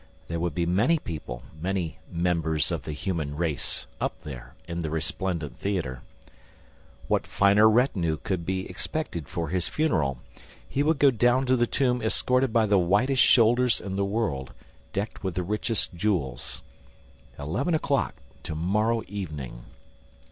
[0.29, 4.89] There would be many people, many "members of the human race," up there, in the
[4.89, 6.01] resplendent theater.
[7.07, 10.17] What finer retinue could be expected for his funeral?
[10.67, 14.53] He would go down to the tomb escorted by the whitest shoulders in the world,
[14.91, 16.63] decked with the richest jewels.
[17.37, 19.65] Eleven o'clock to morrow evening!